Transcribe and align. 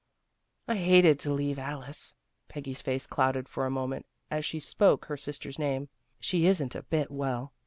"I 0.67 0.77
hated 0.77 1.19
to 1.19 1.31
leave 1.31 1.59
Alice," 1.59 2.15
Peggy's 2.47 2.81
face 2.81 3.05
clouded 3.05 3.47
for 3.47 3.67
a 3.67 3.69
moment, 3.69 4.07
as 4.31 4.43
she 4.45 4.59
spoke 4.59 5.05
her 5.05 5.15
sister's 5.17 5.59
name." 5.59 5.89
She 6.19 6.47
isn't 6.47 6.73
a 6.73 6.81
bit 6.81 7.11
well. 7.11 7.53